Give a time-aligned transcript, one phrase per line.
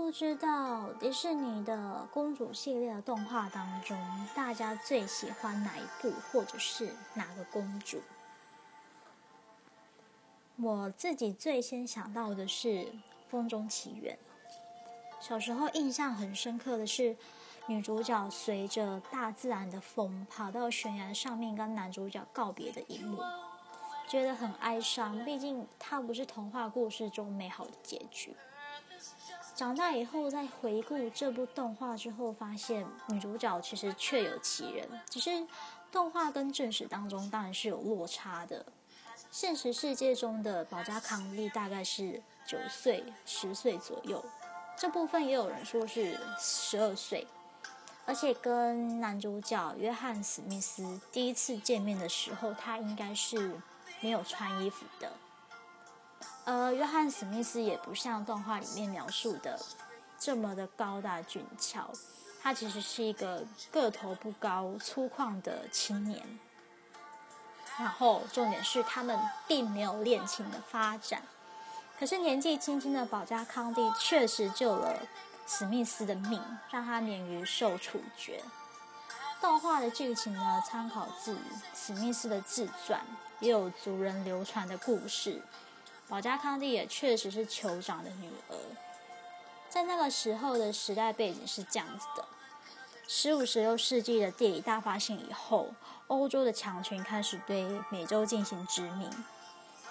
[0.00, 3.96] 不知道迪士尼的公主系列的动画当中，
[4.34, 8.00] 大家最喜欢哪一部，或者是哪个公主？
[10.56, 12.68] 我自己最先想到的是
[13.28, 14.18] 《风中奇缘》。
[15.24, 17.14] 小时候印象很深刻的是，
[17.66, 23.22] 女主角随着大自然的风跑到悬崖上面，跟男主角告别的一幕，
[24.08, 25.22] 觉得很哀伤。
[25.26, 28.34] 毕竟它不是童话故事中美好的结局。
[29.60, 35.46] 长大以后再回顾这部动画之后，发现女主角其实确有其人，只是
[35.92, 38.64] 动画跟正史当中当然是有落差的。
[39.30, 44.24] 现实世界中的保加康利大概是九岁、十岁左右，
[44.78, 47.26] 这部分也有人说是十二岁，
[48.06, 53.54] 而且跟男主角约翰史密斯第一次见面的时候，他应该是
[54.00, 55.12] 没有穿衣服的。
[56.50, 59.56] 呃，约翰史密斯也不像动画里面描述的
[60.18, 61.88] 这么的高大俊俏，
[62.42, 66.20] 他其实是一个个头不高、粗犷的青年。
[67.78, 71.22] 然后重点是他们并没有恋情的发展，
[72.00, 74.98] 可是年纪轻轻的保加康帝确实救了
[75.46, 78.42] 史密斯的命，让他免于受处决。
[79.40, 81.38] 动画的剧情呢，参考自
[81.76, 83.00] 史密斯的自传，
[83.38, 85.40] 也有族人流传的故事。
[86.10, 88.56] 保加康帝也确实是酋长的女儿，
[89.68, 92.24] 在那个时候的时代背景是这样子的：
[93.06, 95.68] 十五、十六世纪的地理大发现以后，
[96.08, 99.08] 欧洲的强权开始对美洲进行殖民。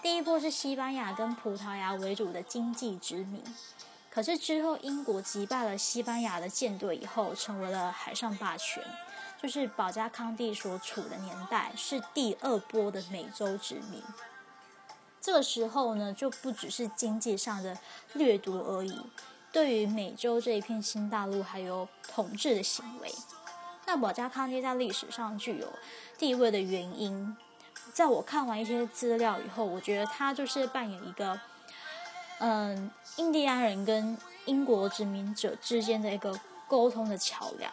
[0.00, 3.42] 第一波是西班牙跟葡萄牙为主的经济殖民，
[4.08, 8.80] 可是之后英国击败了西班牙的舰队以后，成为了海上霸权。
[9.42, 14.00] 就是保加康帝所处的年代是第二波的美洲殖民。
[15.24, 17.78] 这个时候呢，就不只是经济上的
[18.12, 19.00] 掠夺而已，
[19.50, 23.10] 对于美洲这一片新大陆还有统治的行为。
[23.86, 25.66] 那保加康帝在历史上具有
[26.18, 27.34] 地位的原因，
[27.94, 31.40] 在我看完一些资料以后，我觉得他就是扮演一个，
[32.40, 37.72] 嗯，印第安人跟英国殖民者之间的一个沟通的桥梁。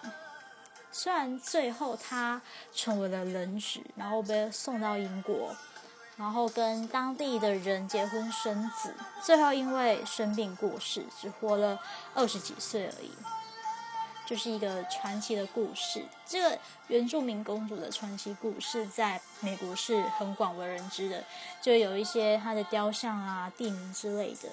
[0.90, 2.42] 虽然最后他
[2.74, 5.54] 成为了人质，然后被送到英国。
[6.18, 11.80] 然后跟当地的人结婚生子，最后因为生病过世，只活了
[12.14, 13.12] 二十几岁而已，
[14.26, 16.06] 就是一个传奇的故事。
[16.28, 21.24] 这个原住民公主的传奇故事，在美国是很广为人知的，
[21.62, 24.50] 就有一些她的雕像啊、地名之类的。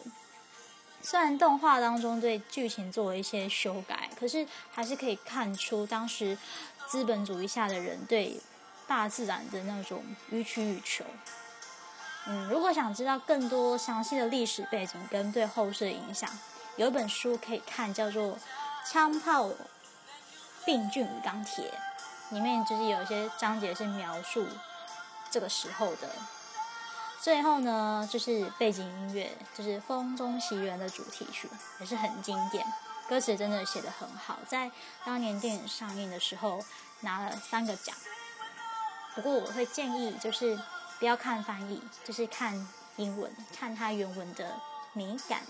[1.03, 6.37] 虽然动画当中对剧情做了一些修改，可是还是可以看出当时
[6.87, 8.41] 资本主义下的人对
[8.87, 11.05] 大自然的那种予取予求。
[12.31, 16.29] 嗯，如果想知道更多详细的历史背景跟对后世的影响，
[16.77, 18.37] 有一本书可以看，叫做
[18.85, 19.49] 《枪炮、
[20.67, 21.73] 病菌与钢铁》，
[22.35, 24.47] 里面就是有一些章节是描述
[25.31, 26.11] 这个时候的。
[27.23, 31.49] 最后呢，就是背景音乐，就是《风中奇缘》的主题曲，
[31.81, 32.63] 也是很经典，
[33.09, 34.71] 歌词真的写得很好，在
[35.03, 36.63] 当年电影上映的时候
[37.01, 37.97] 拿了三个奖。
[39.15, 40.61] 不过我会建议就是。
[40.99, 42.67] 不要看翻译，就是看
[42.97, 44.61] 英文，看它原文的
[44.93, 45.41] 美感。